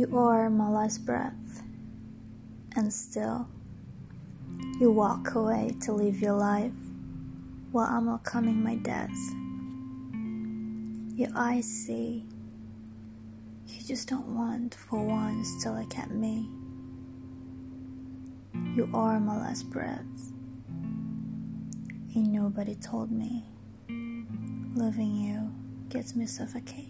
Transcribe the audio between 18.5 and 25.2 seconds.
You are my last breath, and nobody told me loving